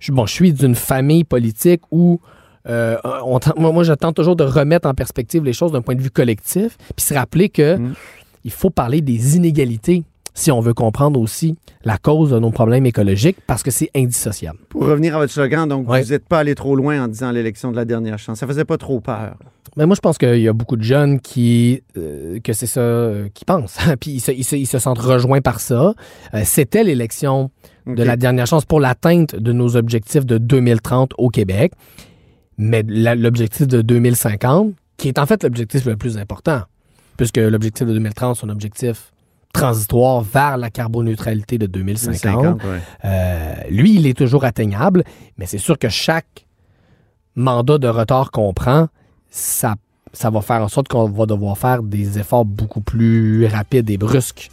Je, 0.00 0.12
bon, 0.12 0.26
je 0.26 0.32
suis 0.34 0.52
d'une 0.52 0.74
famille 0.74 1.24
politique 1.24 1.80
où 1.90 2.20
euh, 2.68 2.96
on 3.24 3.38
tente- 3.38 3.58
moi, 3.58 3.72
moi, 3.72 3.84
je 3.84 3.92
tente 3.94 4.14
toujours 4.16 4.36
de 4.36 4.44
remettre 4.44 4.86
en 4.88 4.94
perspective 4.94 5.42
les 5.44 5.52
choses 5.54 5.72
d'un 5.72 5.80
point 5.82 5.94
de 5.94 6.02
vue 6.02 6.10
collectif, 6.10 6.76
puis 6.96 7.04
se 7.04 7.14
rappeler 7.14 7.48
que 7.48 7.76
Mm. 7.76 7.94
il 8.44 8.50
faut 8.50 8.70
parler 8.70 9.00
des 9.00 9.36
inégalités 9.36 10.02
si 10.34 10.50
on 10.50 10.60
veut 10.60 10.74
comprendre 10.74 11.18
aussi 11.20 11.56
la 11.84 11.96
cause 11.96 12.30
de 12.30 12.38
nos 12.38 12.50
problèmes 12.50 12.86
écologiques, 12.86 13.36
parce 13.46 13.62
que 13.62 13.70
c'est 13.70 13.90
indissociable. 13.94 14.58
Pour 14.68 14.84
revenir 14.86 15.14
à 15.16 15.18
votre 15.20 15.32
slogan, 15.32 15.68
donc 15.68 15.88
Ouais. 15.88 16.02
vous 16.02 16.10
n'êtes 16.10 16.26
pas 16.26 16.40
allé 16.40 16.54
trop 16.54 16.74
loin 16.76 17.04
en 17.04 17.08
disant 17.08 17.30
l'élection 17.30 17.70
de 17.70 17.76
la 17.76 17.84
dernière 17.84 18.18
chance. 18.18 18.38
Ça 18.40 18.46
faisait 18.46 18.64
pas 18.64 18.76
trop 18.78 19.00
peur. 19.00 19.36
Mais 19.76 19.86
moi, 19.86 19.96
je 19.96 20.00
pense 20.00 20.18
qu'il 20.18 20.38
y 20.40 20.46
a 20.48 20.52
beaucoup 20.52 20.76
de 20.76 20.82
jeunes 20.84 21.18
qui, 21.20 21.82
euh, 21.96 22.38
que 22.40 22.52
c'est 22.52 22.66
ça, 22.66 22.80
euh, 22.80 23.28
qui 23.34 23.44
pensent. 23.44 23.76
Puis 24.00 24.12
ils 24.12 24.20
se, 24.20 24.30
ils 24.30 24.44
se- 24.44 24.54
ils 24.56 24.66
se 24.66 24.78
sentent 24.78 24.98
rejoints 25.00 25.40
par 25.40 25.58
ça. 25.60 25.94
Euh, 26.34 26.42
C'était 26.44 26.84
l'élection 26.84 27.50
de 27.86 28.02
la 28.02 28.16
dernière 28.16 28.46
chance 28.46 28.64
pour 28.64 28.80
l'atteinte 28.80 29.34
de 29.36 29.52
nos 29.52 29.76
objectifs 29.76 30.24
de 30.26 30.38
2030 30.38 31.12
au 31.18 31.28
Québec. 31.28 31.72
Mais 32.56 32.82
l'objectif 32.86 33.66
de 33.66 33.82
2050, 33.82 34.74
qui 34.96 35.08
est 35.08 35.18
en 35.18 35.26
fait 35.26 35.42
l'objectif 35.42 35.84
le 35.86 35.96
plus 35.96 36.18
important, 36.18 36.60
puisque 37.16 37.36
l'objectif 37.38 37.86
de 37.86 37.92
2030, 37.94 38.36
c'est 38.36 38.46
un 38.46 38.50
objectif 38.50 39.12
transitoire 39.54 40.20
vers 40.20 40.58
la 40.58 40.68
carboneutralité 40.68 41.56
de 41.56 41.64
2050. 41.66 42.20
50, 42.20 42.64
ouais. 42.64 42.80
Euh, 43.06 43.54
lui, 43.70 43.94
il 43.94 44.06
est 44.06 44.18
toujours 44.18 44.44
atteignable, 44.44 45.04
mais 45.38 45.46
c'est 45.46 45.56
sûr 45.58 45.78
que 45.78 45.88
chaque 45.88 46.46
mandat 47.36 47.78
de 47.78 47.88
retard 47.88 48.30
qu'on 48.30 48.52
prend, 48.52 48.88
ça, 49.30 49.76
ça 50.12 50.28
va 50.30 50.40
faire 50.42 50.60
en 50.62 50.68
sorte 50.68 50.88
qu'on 50.88 51.08
va 51.08 51.24
devoir 51.26 51.56
faire 51.56 51.82
des 51.82 52.18
efforts 52.18 52.44
beaucoup 52.44 52.80
plus 52.80 53.46
rapides 53.46 53.88
et 53.90 53.96
brusques 53.96 54.50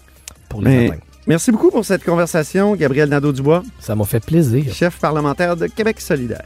pour 0.48 0.62
les 0.62 0.70
Mais- 0.70 0.86
atteindre. 0.88 1.01
Merci 1.27 1.51
beaucoup 1.51 1.70
pour 1.70 1.86
cette 1.86 2.03
conversation, 2.03 2.75
Gabriel 2.75 3.08
Nadeau-Dubois, 3.10 3.62
Ça 3.79 3.96
m'a 3.96 4.05
fait 4.05 4.24
plaisir. 4.25 4.74
chef 4.74 5.00
parlementaire 5.00 5.55
de 5.55 5.67
Québec 5.67 6.01
solidaire. 6.01 6.46